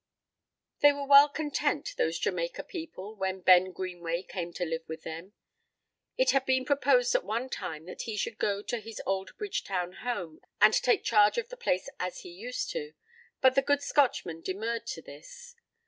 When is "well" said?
1.05-1.29